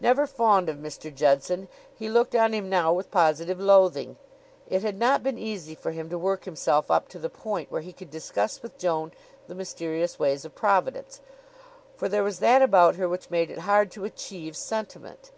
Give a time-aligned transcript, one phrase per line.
[0.00, 1.10] Never fond of Mr.
[1.14, 4.18] Judson, he looked on him now with positive loathing.
[4.68, 7.80] It had not been easy for him to work himself up to the point where
[7.80, 9.12] he could discuss with Joan
[9.46, 11.22] the mysterious ways of Providence,
[11.96, 15.30] for there was that about her which made it hard to achieve sentiment.